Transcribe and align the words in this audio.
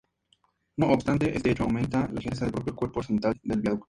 No 0.77 0.87
obstante, 0.91 1.37
este 1.37 1.51
hecho 1.51 1.61
aumenta 1.61 2.07
la 2.07 2.13
ligereza 2.13 2.45
del 2.45 2.55
propio 2.55 2.75
cuerpo 2.75 3.01
horizontal 3.01 3.39
del 3.43 3.61
Viaducto. 3.61 3.79